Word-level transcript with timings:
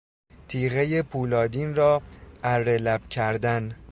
تیغهی 0.47 1.01
پولادین 1.01 1.75
را 1.75 2.01
اره 2.43 2.77
لب 2.77 3.09
کردن 3.09 3.75